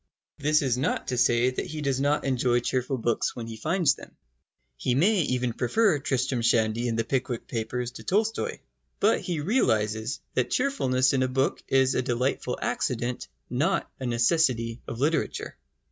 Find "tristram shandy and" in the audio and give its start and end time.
5.99-6.97